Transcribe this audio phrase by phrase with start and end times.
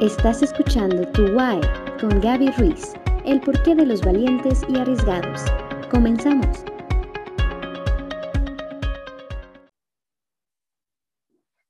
[0.00, 1.60] Estás escuchando Tu Why
[2.00, 5.42] con Gaby Ruiz, el porqué de los valientes y arriesgados.
[5.88, 6.64] Comenzamos.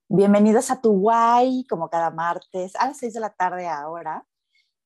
[0.08, 4.26] Bienvenidos a Tu Why, como cada martes, a las 6 de la tarde ahora.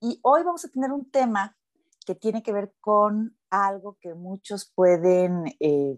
[0.01, 1.57] Y hoy vamos a tener un tema
[2.05, 5.97] que tiene que ver con algo que muchos pueden eh,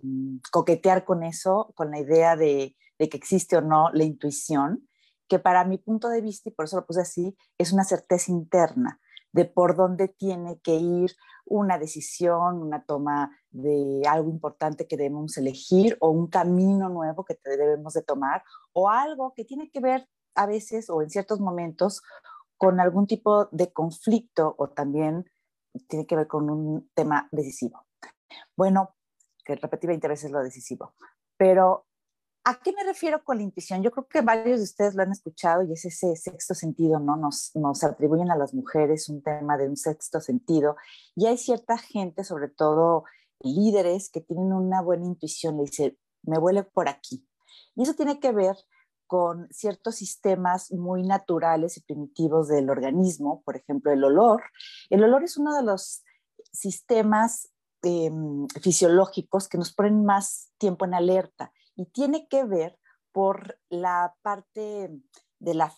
[0.53, 4.90] coquetear con eso, con la idea de, de que existe o no la intuición
[5.31, 8.33] que para mi punto de vista, y por eso lo puse así, es una certeza
[8.33, 9.01] interna
[9.33, 15.37] de por dónde tiene que ir una decisión, una toma de algo importante que debemos
[15.37, 20.09] elegir o un camino nuevo que debemos de tomar o algo que tiene que ver
[20.35, 22.03] a veces o en ciertos momentos
[22.57, 25.31] con algún tipo de conflicto o también
[25.89, 27.87] tiene que ver con un tema decisivo.
[28.57, 28.97] Bueno,
[29.45, 30.93] que repetí 20 veces lo decisivo,
[31.37, 31.87] pero
[32.51, 33.81] ¿A qué me refiero con la intuición?
[33.81, 37.15] Yo creo que varios de ustedes lo han escuchado y es ese sexto sentido, ¿no?
[37.15, 40.75] Nos, nos atribuyen a las mujeres un tema de un sexto sentido
[41.15, 43.05] y hay cierta gente, sobre todo
[43.39, 47.25] líderes, que tienen una buena intuición, le dice, me huele por aquí.
[47.77, 48.57] Y eso tiene que ver
[49.07, 54.43] con ciertos sistemas muy naturales y primitivos del organismo, por ejemplo, el olor.
[54.89, 56.03] El olor es uno de los
[56.51, 57.49] sistemas
[57.83, 62.79] em, fisiológicos que nos ponen más tiempo en alerta y tiene que ver
[63.11, 64.91] por la parte
[65.39, 65.73] de la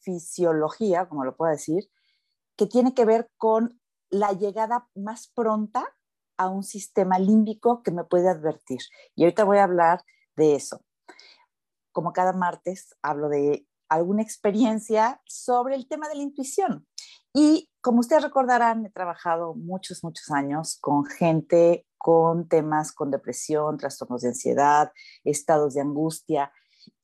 [0.00, 1.90] fisiología, como lo puedo decir,
[2.56, 5.84] que tiene que ver con la llegada más pronta
[6.38, 8.78] a un sistema límbico que me puede advertir.
[9.14, 10.02] Y ahorita voy a hablar
[10.34, 10.82] de eso.
[11.92, 16.86] Como cada martes hablo de alguna experiencia sobre el tema de la intuición.
[17.34, 23.78] Y como ustedes recordarán, he trabajado muchos, muchos años con gente con temas con depresión,
[23.78, 24.92] trastornos de ansiedad,
[25.24, 26.52] estados de angustia.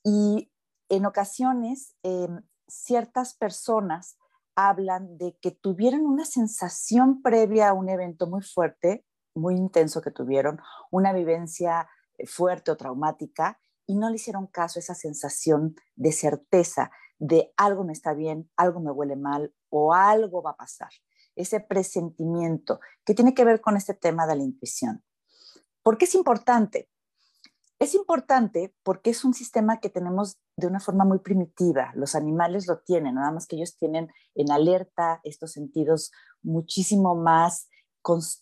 [0.02, 0.52] Y
[0.90, 4.18] en ocasiones, em, ciertas personas
[4.56, 10.10] hablan de que tuvieron una sensación previa a un evento muy fuerte, muy intenso que
[10.10, 10.60] tuvieron,
[10.90, 11.88] una vivencia
[12.18, 16.90] eh, fuerte o traumática, y no le hicieron caso a esa sensación de certeza
[17.26, 20.90] de algo me está bien, algo me huele mal o algo va a pasar
[21.36, 25.02] ese presentimiento que tiene que ver con este tema de la intuición.
[25.82, 26.90] ¿Por qué es importante?
[27.78, 31.92] Es importante porque es un sistema que tenemos de una forma muy primitiva.
[31.94, 37.70] Los animales lo tienen, nada más que ellos tienen en alerta estos sentidos muchísimo más,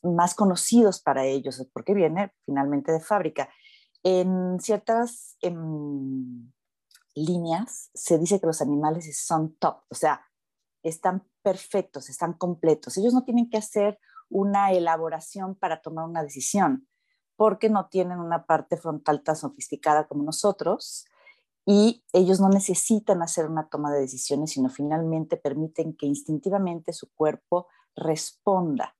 [0.02, 3.48] más conocidos para ellos, porque viene finalmente de fábrica.
[4.02, 6.50] En ciertas em,
[7.14, 10.26] líneas se dice que los animales son top, o sea,
[10.82, 12.96] están perfectos, están completos.
[12.96, 16.88] Ellos no tienen que hacer una elaboración para tomar una decisión,
[17.36, 21.04] porque no tienen una parte frontal tan sofisticada como nosotros
[21.64, 27.12] y ellos no necesitan hacer una toma de decisiones, sino finalmente permiten que instintivamente su
[27.14, 28.96] cuerpo responda.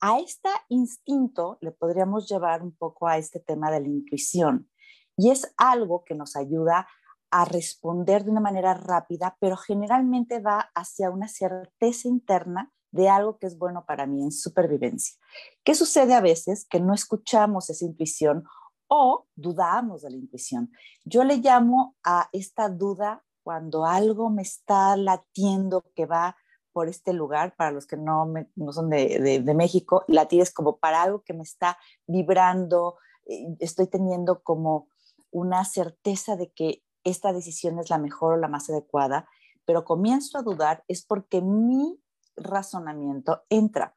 [0.00, 4.70] A este instinto le podríamos llevar un poco a este tema de la intuición
[5.16, 6.88] y es algo que nos ayuda
[7.30, 13.38] a responder de una manera rápida, pero generalmente va hacia una certeza interna de algo
[13.38, 15.16] que es bueno para mí en supervivencia.
[15.62, 16.66] ¿Qué sucede a veces?
[16.68, 18.44] Que no escuchamos esa intuición
[18.88, 20.72] o dudamos de la intuición.
[21.04, 26.36] Yo le llamo a esta duda cuando algo me está latiendo que va
[26.72, 30.76] por este lugar, para los que no, no son de, de México, latir es como
[30.76, 32.96] para algo que me está vibrando,
[33.26, 34.88] eh, estoy teniendo como
[35.30, 39.28] una certeza de que esta decisión es la mejor o la más adecuada,
[39.64, 42.00] pero comienzo a dudar es porque mi
[42.36, 43.94] razonamiento entra.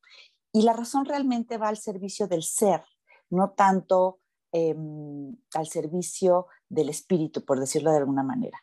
[0.51, 2.83] Y la razón realmente va al servicio del ser,
[3.29, 4.19] no tanto
[4.51, 8.59] em, al servicio del espíritu, por decirlo de alguna manera.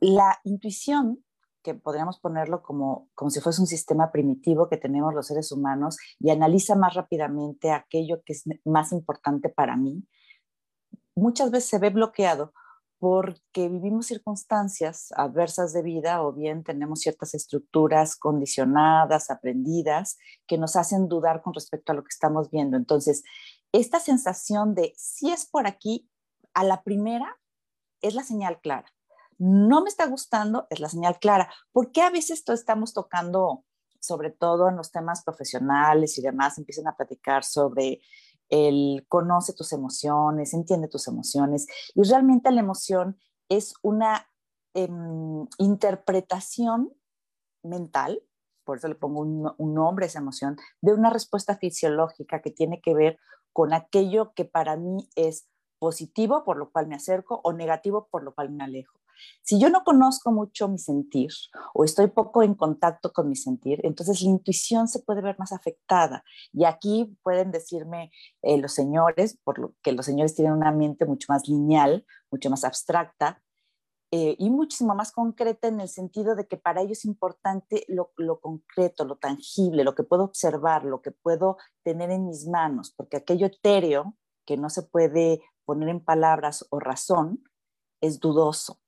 [0.00, 1.24] La intuición,
[1.62, 5.96] que podríamos ponerlo como, como si fuese un sistema primitivo que tenemos los seres humanos
[6.18, 10.06] y analiza más rápidamente aquello que es más importante para mí,
[11.14, 12.52] muchas veces se ve bloqueado
[13.04, 20.74] porque vivimos circunstancias adversas de vida o bien tenemos ciertas estructuras condicionadas, aprendidas, que nos
[20.74, 22.78] hacen dudar con respecto a lo que estamos viendo.
[22.78, 23.22] Entonces,
[23.72, 26.08] esta sensación de si es por aquí,
[26.54, 27.38] a la primera
[28.00, 28.90] es la señal clara.
[29.36, 31.52] No me está gustando, es la señal clara.
[31.72, 33.66] porque a veces estamos tocando,
[34.00, 38.00] sobre todo en los temas profesionales y demás, empiezan a platicar sobre
[38.48, 43.18] el conoce tus emociones, entiende tus emociones y realmente la emoción
[43.48, 44.28] es una
[44.74, 46.92] em, interpretación
[47.62, 48.22] mental,
[48.64, 52.80] por eso le pongo un, nombre a esa emoción, de una respuesta fisiológica que tiene
[52.80, 53.18] que ver
[53.52, 55.46] con aquello que para mí es
[55.78, 58.98] positivo, por lo cual me acerco, o negativo, por lo cual me alejo.
[59.42, 61.30] Si yo no conozco mucho mi sentir
[61.74, 65.52] o estoy poco en contacto con mi sentir, entonces la intuición se puede ver más
[65.52, 66.24] afectada.
[66.52, 68.10] Y aquí pueden decirme
[68.42, 72.64] eh, los señores, por que los señores tienen una mente mucho más lineal, mucho más
[72.64, 73.42] abstracta,
[74.16, 78.12] eh, y muchísimo más concreta en el sentido de que para ellos es importante lo,
[78.16, 82.94] lo, concreto, lo tangible, lo que puedo observar, lo que puedo tener en mis manos,
[82.96, 84.14] porque aquello etéreo
[84.46, 87.42] que no se puede poner en palabras o razón
[88.00, 88.78] es dudoso.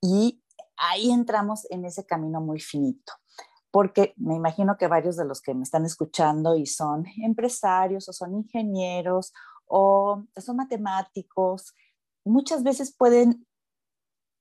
[0.00, 0.42] Y
[0.76, 3.12] ahí entramos en ese camino muy finito,
[3.70, 8.12] porque me imagino que varios de los que me están escuchando y son empresarios o
[8.12, 9.32] son ingenieros
[9.66, 11.74] o son matemáticos,
[12.24, 13.46] muchas veces pueden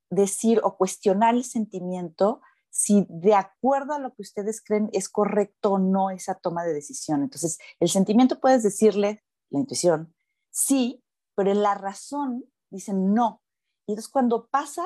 [0.09, 5.73] decir o cuestionar el sentimiento si de acuerdo a lo que ustedes creen es correcto
[5.73, 7.21] o no esa toma de decisión.
[7.21, 10.15] Entonces, el sentimiento puedes decirle, la intuición,
[10.49, 11.03] sí,
[11.35, 13.42] pero en la razón dicen no.
[13.85, 14.85] Y entonces cuando pasa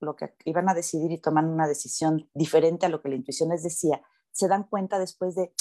[0.00, 3.50] lo que iban a decidir y toman una decisión diferente a lo que la intuición
[3.50, 5.52] les decía, se dan cuenta después de,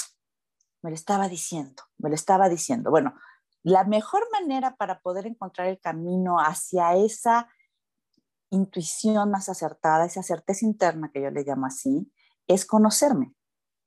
[0.82, 2.92] me lo estaba diciendo, me lo estaba diciendo.
[2.92, 3.16] Bueno,
[3.64, 7.50] la mejor manera para poder encontrar el camino hacia esa
[8.50, 12.12] intuición más acertada, esa certeza interna que yo le llamo así,
[12.48, 13.34] es conocerme,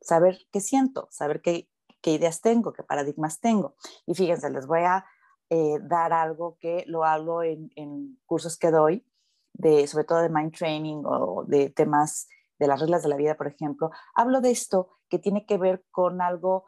[0.01, 1.71] saber qué siento, saber qué,
[2.03, 3.77] qué ideas tengo, qué paradigmas tengo.
[4.07, 5.07] Y fíjense, les voy a
[5.51, 9.05] eh, dar algo que lo hago en, en, cursos que doy,
[9.53, 13.37] de, sobre todo de mind training o de temas de las reglas de la vida,
[13.37, 13.91] por ejemplo.
[14.15, 16.67] Hablo de esto que tiene que ver con algo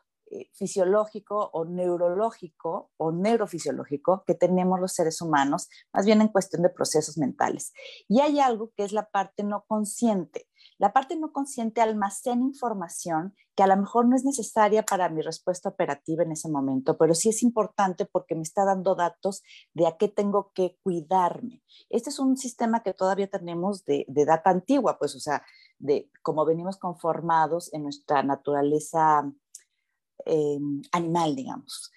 [0.53, 6.71] fisiológico o neurológico o neurofisiológico que tenemos los seres humanos, más bien en cuestión de
[6.71, 7.73] procesos mentales.
[8.09, 10.49] Y hay algo que es la parte no consciente.
[10.79, 15.21] La parte no consciente almacena información que a lo mejor no es necesaria para mi
[15.21, 19.43] respuesta operativa en ese momento, pero sí es importante porque me está dando datos
[19.75, 21.63] de a qué tengo que cuidarme.
[21.91, 25.45] Este es un sistema que todavía tenemos de, de data antigua, pues, o sea,
[25.79, 29.31] de cómo venimos conformados en nuestra naturaleza
[30.27, 30.59] eh,
[30.93, 31.93] animal, digamos.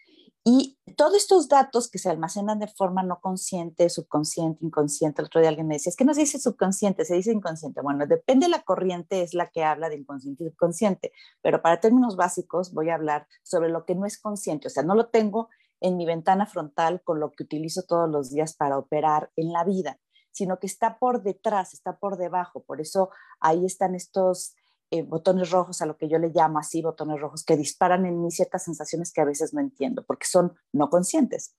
[0.47, 5.41] Y todos estos datos que se almacenan de forma no consciente, subconsciente, inconsciente, el otro
[5.41, 7.81] día alguien me decía, es que no se dice subconsciente, se dice inconsciente.
[7.81, 11.79] Bueno, depende de la corriente, es la que habla de inconsciente y subconsciente, pero para
[11.79, 15.07] términos básicos voy a hablar sobre lo que no es consciente, o sea, no lo
[15.07, 15.49] tengo
[15.81, 19.63] en mi ventana frontal con lo que utilizo todos los días para operar en la
[19.63, 19.99] vida,
[20.31, 22.63] sino que está por detrás, está por debajo.
[22.63, 23.09] Por eso
[23.39, 24.55] ahí están estos
[24.91, 28.21] eh, botones rojos, a lo que yo le llamo así, botones rojos, que disparan en
[28.21, 31.55] mí ciertas sensaciones que a veces no entiendo, porque son no conscientes.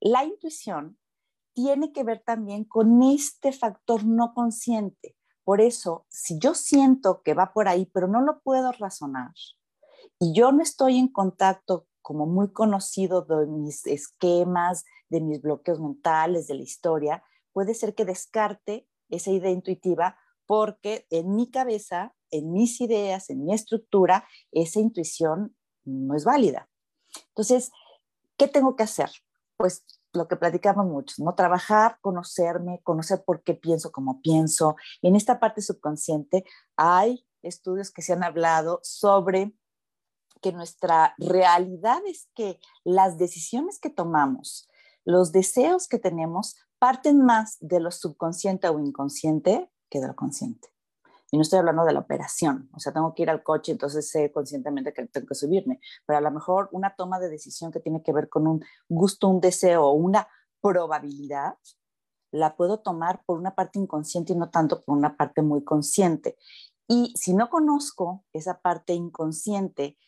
[0.00, 0.98] La intuición
[1.54, 5.16] tiene que ver también con este factor no consciente.
[5.44, 9.32] Por eso, si yo siento que va por ahí, pero no lo puedo razonar,
[10.20, 15.80] y yo no estoy en contacto como muy conocido de mis esquemas, de mis bloqueos
[15.80, 17.22] mentales, de la historia,
[17.52, 20.16] puede ser que descarte esa idea intuitiva
[20.48, 26.68] porque en mi cabeza en mis ideas, en mi estructura, esa intuición no es válida.
[27.28, 27.70] Entonces,
[28.36, 29.10] ¿qué tengo que hacer?
[29.56, 31.34] Pues lo que platicamos mucho, ¿no?
[31.34, 34.76] Trabajar, conocerme, conocer por qué pienso como pienso.
[35.02, 36.44] En esta parte subconsciente
[36.76, 39.54] hay estudios que se han hablado sobre
[40.40, 44.68] que nuestra realidad es que las decisiones que tomamos,
[45.04, 50.68] los deseos que tenemos, parten más de lo subconsciente o inconsciente que de lo consciente.
[51.30, 54.08] Y no estoy hablando de la operación, o sea, tengo que ir al coche, entonces
[54.08, 57.80] sé conscientemente que tengo que subirme, pero a lo mejor una toma de decisión que
[57.80, 60.26] tiene que ver con un gusto, un deseo una
[60.62, 61.58] probabilidad,
[62.30, 66.36] la puedo tomar por una parte inconsciente y no tanto por una parte muy consciente.
[66.86, 69.98] Y si no conozco esa parte inconsciente,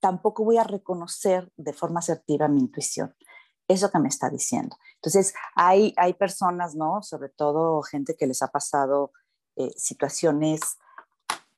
[0.00, 3.14] tampoco voy a reconocer de forma asertiva mi intuición.
[3.66, 4.76] Eso que me está diciendo.
[4.96, 7.02] Entonces, hay, hay personas, ¿no?
[7.02, 9.12] Sobre todo gente que les ha pasado
[9.56, 10.78] eh, situaciones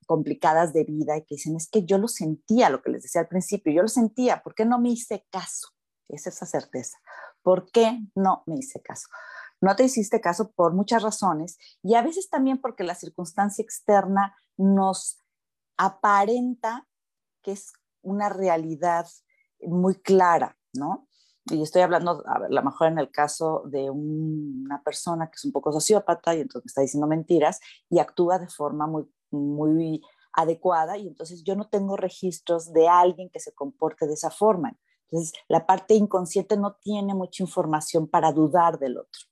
[0.06, 3.22] complicadas de vida y que dicen, es que yo lo sentía, lo que les decía
[3.22, 5.68] al principio, yo lo sentía, ¿por qué no me hice caso?
[6.08, 6.98] Es esa certeza.
[7.42, 9.08] ¿Por qué no me hice caso?
[9.60, 14.36] No te hiciste caso por muchas razones y a veces también porque la circunstancia externa
[14.56, 15.18] nos
[15.76, 16.86] aparenta
[17.42, 17.72] que es
[18.02, 19.06] una realidad
[19.60, 21.08] muy clara, ¿no?
[21.50, 25.52] Y estoy hablando a lo mejor en el caso de una persona que es un
[25.52, 30.96] poco sociópata y entonces me está diciendo mentiras y actúa de forma muy, muy adecuada
[30.98, 34.76] y entonces yo no tengo registros de alguien que se comporte de esa forma.
[35.08, 39.22] Entonces la parte inconsciente no tiene mucha información para dudar del otro.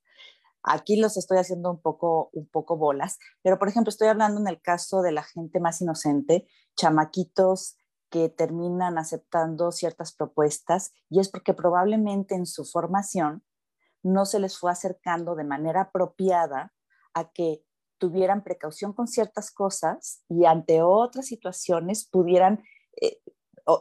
[0.62, 4.46] Aquí los estoy haciendo un poco, un poco bolas, pero por ejemplo estoy hablando en
[4.46, 7.76] el caso de la gente más inocente, chamaquitos
[8.14, 13.42] que terminan aceptando ciertas propuestas y es porque probablemente en su formación
[14.04, 16.72] no se les fue acercando de manera apropiada
[17.12, 17.64] a que
[17.98, 22.62] tuvieran precaución con ciertas cosas y ante otras situaciones pudieran
[23.02, 23.18] eh,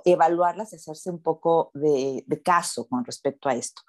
[0.04, 3.84] evaluarlas y hacerse un poco de, de caso con respecto a esto.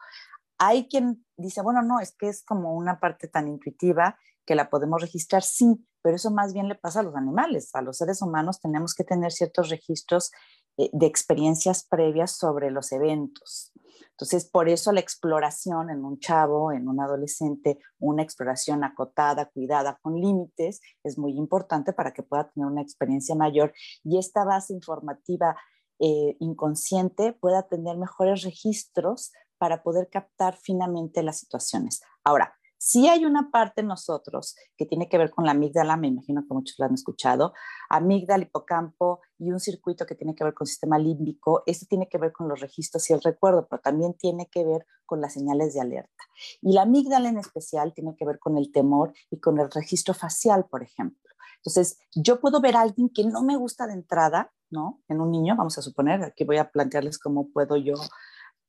[0.58, 4.70] Hay quien dice, bueno, no, es que es como una parte tan intuitiva que la
[4.70, 7.74] podemos registrar, sí, pero eso más bien le pasa a los animales.
[7.74, 10.30] A los seres humanos tenemos que tener ciertos registros
[10.76, 13.72] eh, de experiencias previas sobre los eventos.
[14.10, 19.98] Entonces, por eso la exploración en un chavo, en un adolescente, una exploración acotada, cuidada,
[20.02, 23.72] con límites, es muy importante para que pueda tener una experiencia mayor
[24.04, 25.56] y esta base informativa
[25.98, 32.02] eh, inconsciente pueda tener mejores registros para poder captar finamente las situaciones.
[32.22, 36.08] Ahora, si hay una parte en nosotros que tiene que ver con la amígdala, me
[36.08, 37.54] imagino que muchos lo han escuchado,
[37.88, 41.62] amígdala, hipocampo y un circuito que tiene que ver con el sistema límbico.
[41.64, 44.84] Este tiene que ver con los registros y el recuerdo, pero también tiene que ver
[45.06, 46.24] con las señales de alerta.
[46.60, 50.12] Y la amígdala en especial tiene que ver con el temor y con el registro
[50.12, 51.32] facial, por ejemplo.
[51.64, 55.00] Entonces, yo puedo ver a alguien que no me gusta de entrada, ¿no?
[55.08, 57.94] En un niño, vamos a suponer, aquí voy a plantearles cómo puedo yo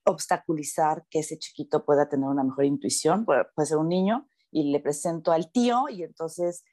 [0.05, 4.79] obstaculizar que ese chiquito pueda tener una mejor intuición, puede, ser un niño y le
[4.79, 6.63] presento al tío y entonces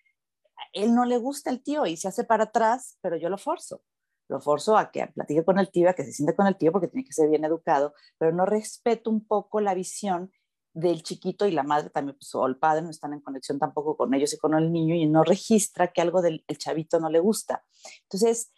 [0.72, 3.82] él no le gusta el tío y se hace para atrás, pero yo lo forzo.
[4.28, 6.72] Lo forzo a que platique con el tío, a que se siente con el tío
[6.72, 10.30] porque tiene que ser bien educado, pero no respeto un poco la visión
[10.74, 13.96] del chiquito y la madre también, pues, o el padre no están en conexión tampoco
[13.96, 17.18] con ellos y con el niño y no registra que algo del chavito no le
[17.18, 17.64] gusta.
[18.04, 18.52] Entonces,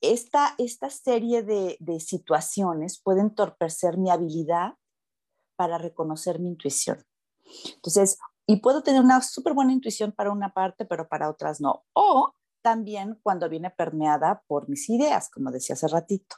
[0.00, 4.74] esta, esta serie de, situaciones puede entorpecer mi habilidad
[5.56, 7.04] para reconocer mi intuición.
[7.74, 11.84] Entonces, y puedo tener una súper buena intuición para una parte, pero para otras no.
[11.92, 16.36] O también cuando viene permeada por mis ideas, como decía hace ratito.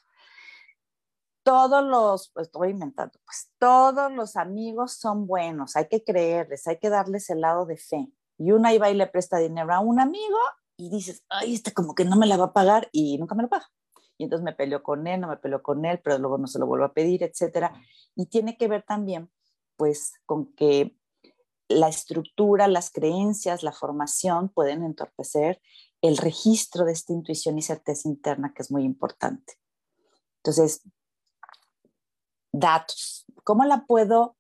[1.44, 6.78] Todos los, pues, estoy inventando, pues todos los amigos son buenos, hay que creerles, hay
[6.78, 8.12] que darles el lado de fe.
[8.38, 10.38] Y uno ahí va y le presta dinero a un amigo
[10.82, 13.44] y dices, ay, este como que no me la va a pagar y nunca me
[13.44, 13.70] lo paga.
[14.18, 16.58] Y entonces me peleó con él, no me peleó con él, pero luego no se
[16.58, 17.72] lo vuelvo a pedir, etcétera.
[18.16, 19.30] Y tiene que ver también,
[19.76, 20.96] pues, con que
[21.68, 25.60] la estructura, las creencias, la formación pueden entorpecer
[26.02, 29.54] el registro de esta intuición y certeza interna que es muy importante.
[30.38, 30.82] Entonces,
[32.52, 34.36] datos, ¿cómo la puedo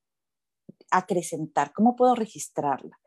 [0.90, 1.72] acrecentar?
[1.72, 2.98] ¿Cómo puedo registrarla?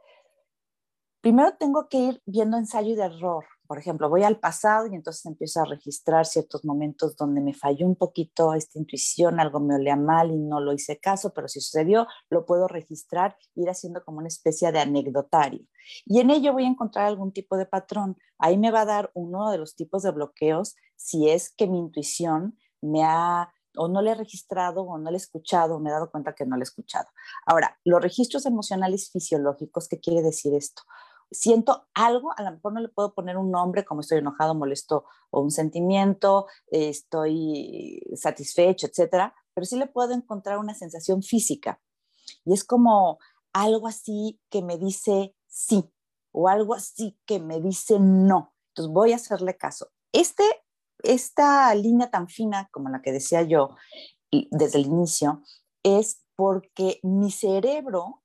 [1.25, 3.45] Primero tengo que ir viendo ensayo y de error.
[3.65, 7.87] Por ejemplo, voy al pasado y entonces empiezo a registrar ciertos momentos donde me falló
[7.87, 11.61] un poquito esta intuición, algo me olía mal y no lo hice caso, pero si
[11.61, 15.65] sucedió, lo puedo registrar, ir haciendo como una especie de anecdotario.
[16.05, 18.17] Y en ello voy a encontrar algún tipo de patrón.
[18.37, 21.79] Ahí me va a dar uno de los tipos de bloqueos si es que mi
[21.79, 25.93] intuición me ha o no le he registrado o no le he escuchado, me he
[25.93, 27.07] dado cuenta que no le he escuchado.
[27.47, 30.83] Ahora, los registros emocionales fisiológicos, ¿qué quiere decir esto?
[31.39, 35.05] Siento algo, a lo mejor no le puedo poner un nombre como estoy enojado, molesto
[35.29, 41.81] o un sentimiento, estoy satisfecho, etcétera, pero sí le puedo encontrar una sensación física.
[42.43, 43.19] Y es como
[43.53, 45.91] algo así que me dice sí
[46.31, 48.53] o algo así que me dice no.
[48.69, 49.91] Entonces voy a hacerle caso.
[50.11, 50.43] Este,
[50.99, 53.75] esta línea tan fina como la que decía yo
[54.51, 55.41] desde el inicio
[55.83, 58.21] es porque mi cerebro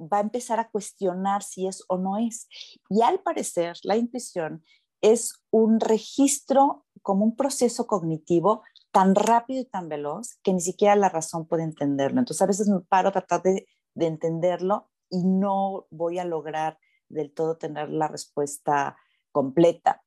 [0.00, 2.48] va a empezar a cuestionar si es o no es.
[2.88, 4.64] Y al parecer, la intuición
[5.00, 10.96] es un registro como un proceso cognitivo tan rápido y tan veloz que ni siquiera
[10.96, 12.18] la razón puede entenderlo.
[12.18, 16.78] Entonces a veces me paro a tratar de, de entenderlo y no voy a lograr
[17.08, 18.96] del todo tener la respuesta
[19.30, 20.02] completa.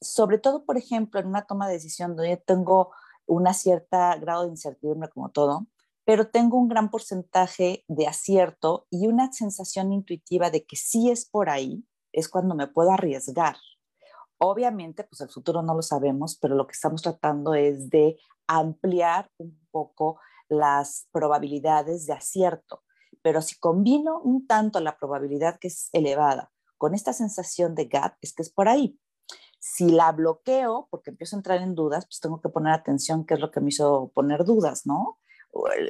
[0.00, 2.90] Sobre todo, por ejemplo, en una toma de decisión donde tengo
[3.26, 5.66] una cierta grado de incertidumbre como todo,
[6.04, 11.28] pero tengo un gran porcentaje de acierto y una sensación intuitiva de que sí es
[11.28, 13.56] por ahí, es cuando me puedo arriesgar.
[14.38, 18.16] Obviamente, pues el futuro no lo sabemos, pero lo que estamos tratando es de
[18.46, 22.82] ampliar un poco las probabilidades de acierto.
[23.22, 28.12] Pero si combino un tanto la probabilidad que es elevada con esta sensación de gut,
[28.22, 28.98] es que es por ahí.
[29.58, 33.34] Si la bloqueo, porque empiezo a entrar en dudas, pues tengo que poner atención qué
[33.34, 35.18] es lo que me hizo poner dudas, ¿no?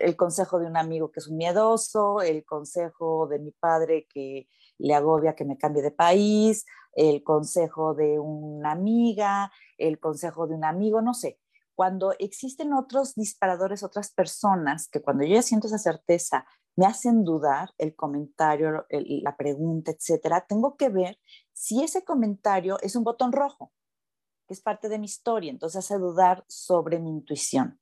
[0.00, 4.48] El, consejo de un amigo que es un miedoso, el consejo de mi padre que
[4.78, 10.54] le agobia que me cambie de país, el consejo de una amiga, el consejo de
[10.54, 11.38] un amigo, no sé.
[11.74, 17.24] Cuando existen otros disparadores, otras personas que cuando yo ya siento esa certeza me hacen
[17.24, 21.18] dudar el comentario, la pregunta, etcétera, tengo que ver
[21.52, 23.72] si ese comentario es un botón rojo,
[24.46, 27.80] que es parte de mi historia, entonces hace dudar sobre mi intuición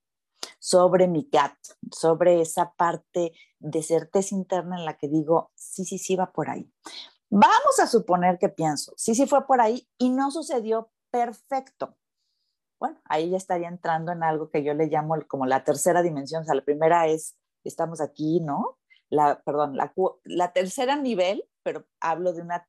[0.58, 1.58] sobre mi gut,
[1.92, 6.50] sobre esa parte de certeza interna en la que digo, sí, sí, sí, va por
[6.50, 6.70] ahí.
[7.30, 11.96] Vamos a suponer que pienso, sí, sí fue por ahí y no sucedió perfecto.
[12.78, 16.42] Bueno, ahí ya estaría entrando en algo que yo le llamo como la tercera dimensión.
[16.42, 18.78] O sea, la primera es, estamos aquí, ¿no?
[19.10, 19.92] La, perdón, la,
[20.24, 22.68] la tercera nivel, pero hablo de una,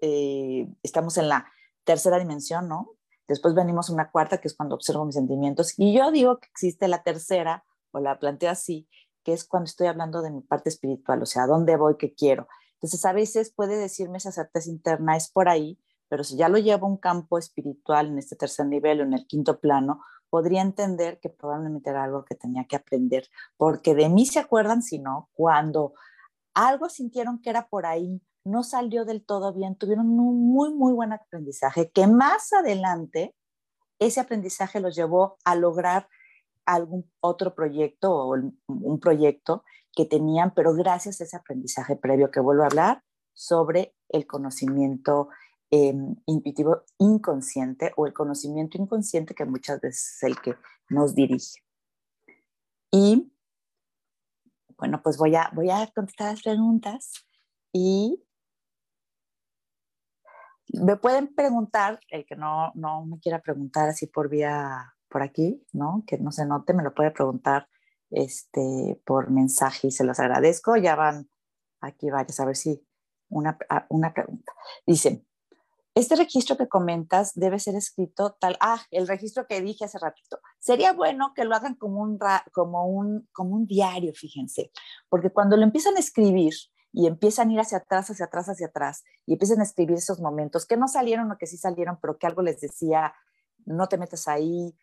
[0.00, 1.50] eh, estamos en la
[1.82, 2.96] tercera dimensión, ¿no?
[3.26, 5.74] Después venimos a una cuarta, que es cuando observo mis sentimientos.
[5.78, 8.88] Y yo digo que existe la tercera, o la planteo así,
[9.22, 12.48] que es cuando estoy hablando de mi parte espiritual, o sea, dónde voy, qué quiero.
[12.74, 15.78] Entonces, a veces puede decirme esa certeza interna, es por ahí,
[16.08, 19.14] pero si ya lo llevo a un campo espiritual en este tercer nivel o en
[19.14, 24.08] el quinto plano, podría entender que probablemente era algo que tenía que aprender, porque de
[24.08, 25.94] mí se acuerdan, si no, cuando
[26.52, 30.92] algo sintieron que era por ahí, no salió del todo bien, tuvieron un muy, muy
[30.92, 33.34] buen aprendizaje, que más adelante
[33.98, 36.08] ese aprendizaje los llevó a lograr
[36.66, 38.36] algún otro proyecto o
[38.68, 43.94] un proyecto que tenían, pero gracias a ese aprendizaje previo que vuelvo a hablar sobre
[44.08, 45.28] el conocimiento
[45.70, 50.54] em, intuitivo inconsciente o el conocimiento inconsciente que muchas veces es el que
[50.88, 51.60] nos dirige.
[52.90, 53.32] Y
[54.78, 57.12] bueno, pues voy a, voy a contestar las preguntas
[57.72, 58.23] y
[60.68, 65.64] me pueden preguntar, el que no, no me quiera preguntar así por vía por aquí,
[65.72, 66.02] ¿no?
[66.06, 67.68] Que no se note, me lo puede preguntar
[68.10, 70.76] este, por mensaje y se los agradezco.
[70.76, 71.28] Ya van
[71.80, 72.84] aquí varios, a ver si
[73.28, 74.52] una, ah, una pregunta.
[74.86, 75.26] Dicen,
[75.94, 80.40] este registro que comentas debe ser escrito tal, ah, el registro que dije hace ratito.
[80.58, 82.18] Sería bueno que lo hagan como un,
[82.52, 84.72] como un, como un diario, fíjense,
[85.08, 86.54] porque cuando lo empiezan a escribir
[86.94, 90.20] y empiezan a ir hacia atrás, hacia atrás, hacia atrás, y empiezan a escribir esos
[90.20, 93.12] momentos que no salieron o que sí salieron, pero que algo les decía,
[93.66, 94.78] no te metas ahí,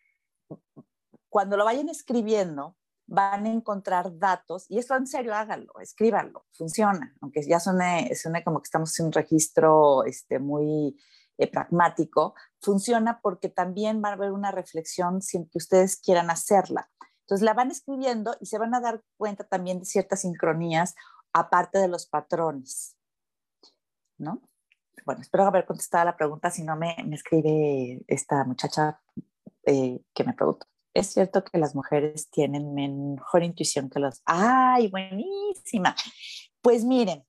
[1.30, 2.76] cuando lo vayan escribiendo,
[3.06, 8.44] van a encontrar datos, y esto en serio háganlo, escríbanlo, funciona, aunque ya suene, suene
[8.44, 10.94] como que estamos en un registro este, muy
[11.38, 16.90] eh, pragmático, funciona porque también va a haber una reflexión sin que ustedes quieran hacerla.
[17.22, 20.94] Entonces la van escribiendo y se van a dar cuenta también de ciertas sincronías,
[21.32, 22.96] aparte de los patrones,
[24.18, 24.42] ¿no?
[25.04, 29.00] Bueno, espero haber contestado la pregunta, si no me, me escribe esta muchacha
[29.64, 34.22] eh, que me pregunto, ¿es cierto que las mujeres tienen mejor intuición que los...
[34.24, 35.94] ¡Ay, buenísima!
[36.60, 37.24] Pues miren,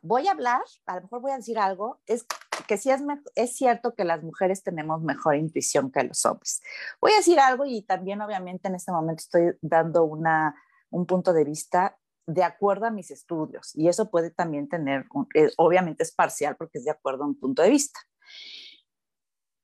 [0.00, 2.26] voy a hablar, a lo mejor voy a decir algo, es
[2.66, 3.02] que sí es,
[3.34, 6.62] es cierto que las mujeres tenemos mejor intuición que los hombres.
[7.00, 10.54] Voy a decir algo y también obviamente en este momento estoy dando una,
[10.90, 15.50] un punto de vista de acuerdo a mis estudios y eso puede también tener, eh,
[15.56, 18.00] obviamente es parcial porque es de acuerdo a un punto de vista.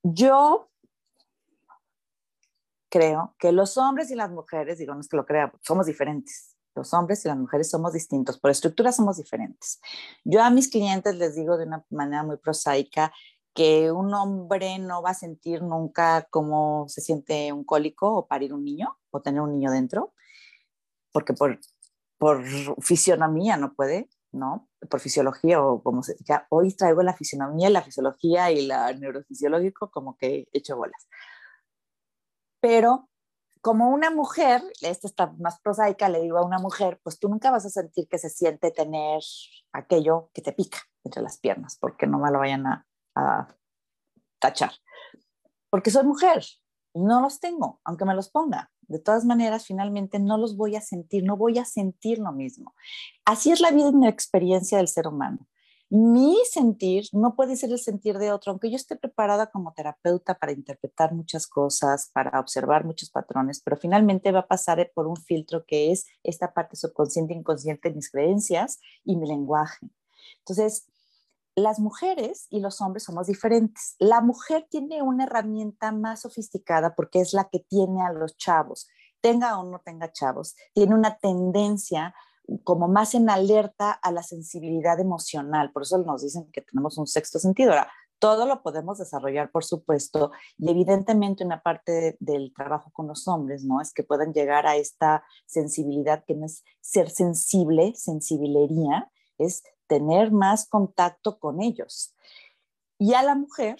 [0.02, 0.70] Yo
[2.90, 6.56] creo que los hombres y las mujeres, digo, no es que lo crea, somos diferentes.
[6.74, 9.80] Los hombres y las mujeres somos distintos, por estructura somos diferentes.
[10.24, 13.12] Yo a mis clientes les digo de una manera muy prosaica
[13.54, 18.54] que un hombre no va a sentir nunca cómo se siente un cólico o parir
[18.54, 20.14] un niño o tener un niño dentro,
[21.12, 21.58] porque por,
[22.20, 22.44] por
[22.83, 24.68] fisionomía no puede, ¿no?
[24.90, 29.90] Por fisiología o como se diga, hoy traigo la fisionomía, la fisiología y la neurofisiológico
[29.90, 31.09] como que he hecho bolas
[32.61, 33.09] pero
[33.62, 37.50] como una mujer, esta está más prosaica, le digo a una mujer, pues tú nunca
[37.50, 39.22] vas a sentir que se siente tener
[39.72, 42.87] aquello que te pica entre las piernas, porque no me lo vayan a,
[44.38, 44.72] tachar.
[45.68, 46.42] Porque soy mujer
[46.94, 48.70] no los tengo, aunque me los ponga.
[48.90, 52.74] De todas maneras, finalmente no los voy a sentir, no voy a sentir lo mismo.
[53.24, 55.46] Así es la vida y la experiencia del ser humano
[55.90, 60.37] mi sentir no puede ser el sentir de otro, aunque yo esté preparada como terapeuta
[60.37, 65.16] para interpretar muchas cosas, para observar muchos patrones, pero finalmente va a pasar por un
[65.16, 69.90] filtro que es esta parte subconsciente, inconsciente de mis creencias y mi lenguaje.
[70.38, 70.87] Entonces,
[71.54, 73.96] las mujeres y los hombres somos diferentes.
[73.98, 78.88] La mujer tiene una herramienta más sofisticada porque es la que tiene a los chavos,
[79.20, 82.14] tenga o no tenga chavos, tiene una tendencia
[82.64, 85.70] como más en alerta a la sensibilidad emocional.
[85.72, 87.70] Por eso nos dicen que tenemos un sexto sentido.
[87.70, 93.26] Ahora, todo lo podemos desarrollar, por supuesto, y evidentemente una parte del trabajo con los
[93.26, 93.80] hombres, ¿no?
[93.80, 100.31] Es que puedan llegar a esta sensibilidad que no es ser sensible, sensibilería, es tener
[100.31, 102.14] más contacto con ellos.
[102.96, 103.76] Y a la mujer,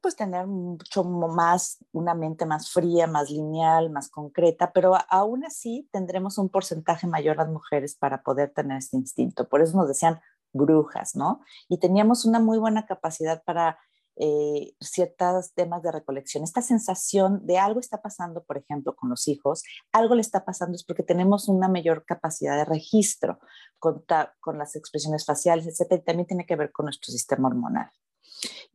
[0.00, 5.86] pues tener mucho más, una mente más fría, más lineal, más concreta, pero aún así
[5.92, 9.46] tendremos un porcentaje mayor las mujeres para poder tener este instinto.
[9.46, 10.22] Por eso nos decían
[10.54, 11.42] brujas, ¿no?
[11.68, 13.78] Y teníamos una muy buena capacidad para
[14.16, 16.44] eh, ciertos temas de recolección.
[16.44, 20.76] Esta sensación de algo está pasando, por ejemplo, con los hijos, algo le está pasando
[20.76, 23.38] es porque tenemos una mayor capacidad de registro
[23.78, 24.04] con,
[24.40, 27.90] con las expresiones faciales, etcétera, y también tiene que ver con nuestro sistema hormonal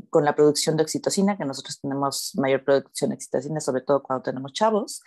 [0.10, 4.24] con la producción de oxitocina, que nosotros tenemos mayor producción de oxitocina, sobre todo cuando
[4.24, 5.02] tenemos chavos,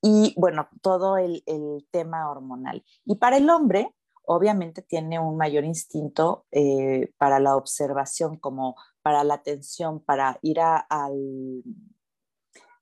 [0.00, 2.82] y bueno, todo el, el tema hormonal.
[3.04, 3.94] Y para el hombre,
[4.26, 10.60] obviamente tiene un mayor instinto eh, para la observación, como para la atención, para ir
[10.60, 11.62] al,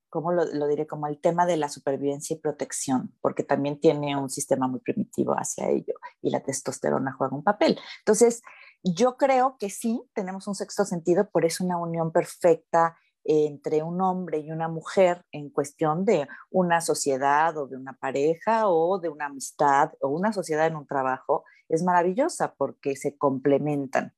[0.09, 0.87] ¿cómo lo, lo, diré?
[0.87, 5.35] Como el tema de la supervivencia y protección, porque también tiene un sistema muy primitivo
[5.35, 7.79] hacia ello y la testosterona juega un papel.
[8.01, 8.43] Entonces,
[8.83, 14.01] yo creo que sí, tenemos un sexto sentido, por eso una unión perfecta entre un
[14.01, 19.09] hombre y una mujer en cuestión de una sociedad o de una pareja o de
[19.09, 24.13] una amistad o una sociedad en un trabajo es maravillosa porque se complementan.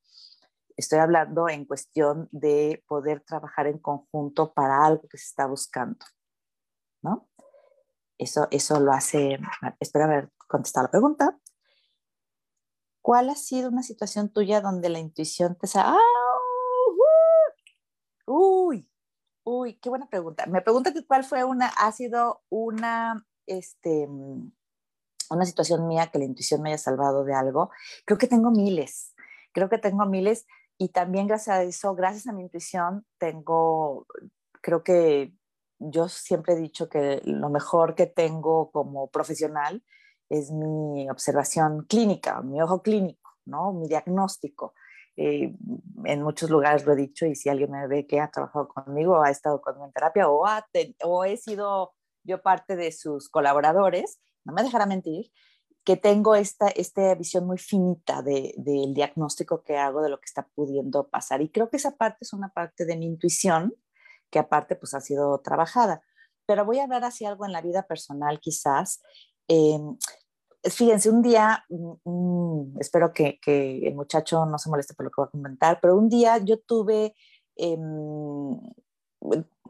[0.75, 6.05] Estoy hablando en cuestión de poder trabajar en conjunto para algo que se está buscando,
[7.01, 7.27] ¿no?
[8.17, 9.39] Eso, eso lo hace,
[9.79, 11.39] espero haber contestado la pregunta.
[13.01, 15.97] ¿Cuál ha sido una situación tuya donde la intuición te sa ¡Ah!
[18.29, 18.87] Uy,
[19.49, 20.45] Uy, qué buena pregunta.
[20.45, 24.05] Me pregunta que cuál fue una, ha sido una, este,
[25.29, 27.71] una situación mía que la intuición me haya salvado de algo.
[28.05, 29.15] Creo que tengo miles,
[29.53, 30.45] creo que tengo miles
[30.77, 34.05] y también gracias a eso, gracias a mi intuición, tengo,
[34.59, 35.33] creo que
[35.79, 39.81] yo siempre he dicho que lo mejor que tengo como profesional
[40.27, 43.71] es mi observación clínica, mi ojo clínico, ¿no?
[43.71, 44.73] Mi diagnóstico.
[45.17, 45.55] Eh,
[46.05, 49.23] en muchos lugares lo he dicho y si alguien me ve que ha trabajado conmigo,
[49.23, 50.65] ha estado conmigo en terapia o, ha
[51.03, 55.31] o he sido yo parte de sus colaboradores, no me dejará mentir,
[55.83, 60.25] que tengo esta, esta visión muy finita del de, diagnóstico que hago de lo que
[60.25, 61.41] está pudiendo pasar.
[61.41, 63.73] Y creo que esa parte es una parte de mi intuición,
[64.29, 66.03] que aparte pues ha sido trabajada.
[66.45, 69.01] Pero voy a hablar así algo en la vida personal quizás.
[69.47, 69.79] Eh,
[70.69, 75.21] fíjense, un día, mm, mm, espero que, el muchacho no se moleste por lo que
[75.21, 77.15] voy a comentar, pero un día yo tuve,
[77.55, 78.59] em,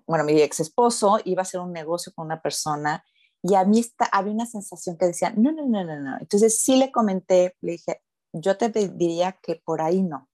[0.06, 3.04] bueno, mi ex esposo iba a hacer un negocio con una persona
[3.44, 6.18] y a mí está, había una sensación que decía, no, no, no, no, no.
[6.20, 8.02] Entonces sí le comenté, le dije,
[8.34, 10.30] yo te diría que por ahí no,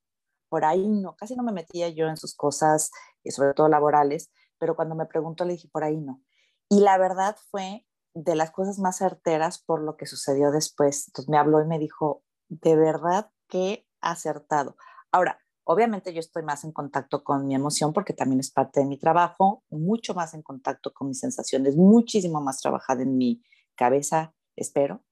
[0.49, 1.15] por ahí no.
[1.15, 2.91] Casi no me metía yo en sus cosas,
[3.29, 6.21] sobre todo laborales, pero cuando me preguntó le dije, por ahí no.
[6.69, 11.07] Y la verdad fue de las cosas más certeras por lo que sucedió después.
[11.07, 14.75] Entonces me habló y me dijo, de verdad que acertado.
[15.11, 18.85] Ahora, obviamente yo estoy más en contacto con mi emoción porque también es parte de
[18.85, 23.41] mi trabajo, mucho más en contacto con mis sensaciones, muchísimo más trabajada en mi
[23.75, 25.03] cabeza, espero,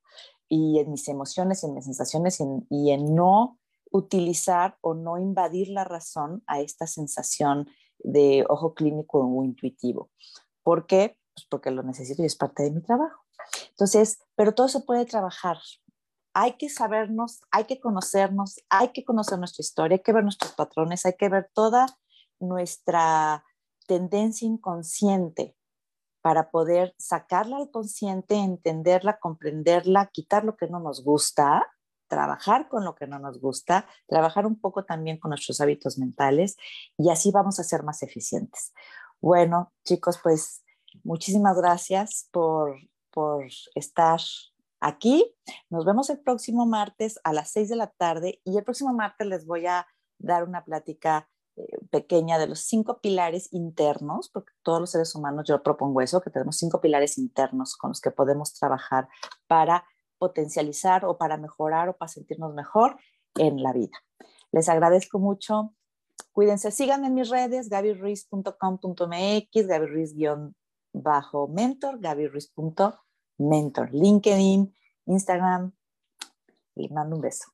[0.48, 3.58] y en mis emociones y en mis sensaciones y en, no
[3.90, 7.68] utilizar o no invadir la razón a esta sensación
[8.00, 10.12] de ojo clínico o intuitivo.
[10.64, 11.18] ¿Por qué?
[11.34, 13.24] Pues porque lo necesito y es parte de mi trabajo.
[13.70, 15.58] Entonces, pero todo se puede trabajar.
[16.34, 20.54] Hay que sabernos, hay que conocernos, hay que conocer nuestra historia, hay que ver nuestros
[20.54, 21.88] patrones, hay que ver toda
[22.40, 23.44] nuestra
[23.88, 25.56] tendencia inconsciente
[26.22, 31.68] para poder sacarla al consciente, entenderla, comprenderla, quitar lo que no nos gusta,
[32.08, 36.58] trabajar con lo que no nos gusta, trabajar un poco también con nuestros hábitos mentales
[36.98, 38.74] y así vamos a ser más eficientes.
[39.20, 40.61] Bueno, chicos, pues
[41.04, 42.78] Muchísimas gracias por,
[43.76, 44.22] estar
[44.80, 45.36] aquí.
[45.70, 49.28] Nos vemos el próximo martes a las 6 de la tarde y el próximo martes
[49.28, 49.86] les voy a
[50.18, 51.28] dar una plática
[51.58, 56.22] eh, pequeña de los cinco pilares internos, porque todos los seres humanos, yo propongo eso,
[56.22, 59.10] que tenemos cinco pilares internos con los que podemos trabajar
[59.48, 59.84] para
[60.18, 62.98] potencializar o para mejorar o para sentirnos mejor
[63.36, 63.98] en la vida.
[64.52, 65.74] Les agradezco mucho.
[66.32, 70.16] Cuídense, síganme en mis redes, gabyruiz.com.mx, gabyruiz
[70.94, 74.74] bajo mentor, gabyruiz.mentor, LinkedIn,
[75.06, 75.72] Instagram.
[76.76, 77.52] Les mando un beso.